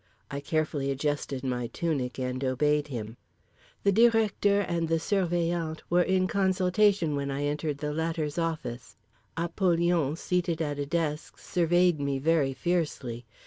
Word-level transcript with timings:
I 0.31 0.39
carefully 0.39 0.89
adjusted 0.89 1.43
my 1.43 1.67
tunic 1.67 2.17
and 2.17 2.43
obeyed 2.43 2.87
him. 2.87 3.17
The 3.83 3.91
Directeur 3.91 4.61
and 4.61 4.87
the 4.87 4.97
Surveillant 4.97 5.83
were 5.91 6.01
in 6.01 6.25
consultation 6.25 7.15
when 7.15 7.29
I 7.29 7.43
entered 7.43 7.77
the 7.77 7.93
latter's 7.93 8.39
office. 8.39 8.95
Apollyon, 9.37 10.15
seated 10.15 10.59
at 10.59 10.79
a 10.79 10.87
desk, 10.87 11.37
surveyed 11.37 11.99
me 11.99 12.17
very 12.17 12.55
fiercely. 12.55 13.25